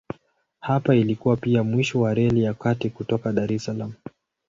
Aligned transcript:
Hapa 0.59 0.95
ilikuwa 0.95 1.37
pia 1.37 1.63
mwisho 1.63 2.01
wa 2.01 2.13
Reli 2.13 2.43
ya 2.43 2.53
Kati 2.53 2.89
kutoka 2.89 3.33
Dar 3.33 3.53
es 3.53 3.63
Salaam. 3.63 3.93